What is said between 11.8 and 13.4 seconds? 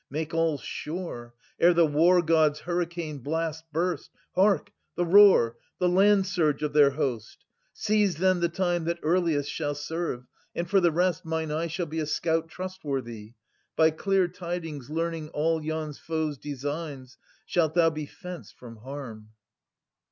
be a scout Trustworthy: